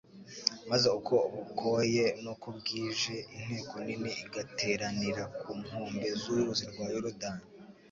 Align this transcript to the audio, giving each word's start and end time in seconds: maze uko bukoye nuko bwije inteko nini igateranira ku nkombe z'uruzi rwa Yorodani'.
maze 0.69 0.87
uko 0.99 1.15
bukoye 1.33 2.05
nuko 2.21 2.47
bwije 2.57 3.13
inteko 3.37 3.73
nini 3.85 4.11
igateranira 4.23 5.23
ku 5.39 5.49
nkombe 5.61 6.07
z'uruzi 6.21 6.63
rwa 6.71 6.85
Yorodani'. 6.93 7.47